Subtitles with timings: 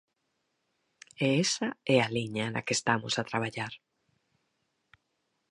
[1.25, 3.73] E esa é a liña na que estamos a traballar.